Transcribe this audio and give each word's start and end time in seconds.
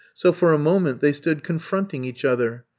So 0.15 0.33
for 0.33 0.51
a 0.51 0.57
moment 0.57 0.99
they 0.99 1.11
stood 1.11 1.43
confronting 1.43 2.05
each 2.05 2.25
other. 2.25 2.65